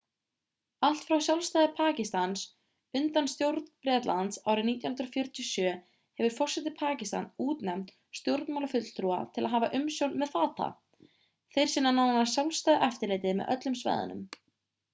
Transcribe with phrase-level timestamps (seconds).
[0.87, 2.43] allt frá sjálfstæði pakistans
[2.99, 5.73] undan stjórn bretlands árið 1947
[6.21, 10.71] hefur forseti pakistans útnefnt stjórnmálafulltrúa til að hafa umsjón með fata
[11.57, 14.25] þeir sinna nánast sjálfstæðu eftirliti með öllu með svæðunum